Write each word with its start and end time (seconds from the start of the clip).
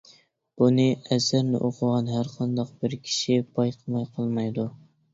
بۇنى 0.61 0.85
ئەسەرنى 1.09 1.61
ئوقۇغان 1.69 2.11
ھەرقانداق 2.15 2.75
بىر 2.83 2.99
كىشى 3.05 3.39
بايقىماي 3.61 4.13
قالمايدۇ. 4.19 4.71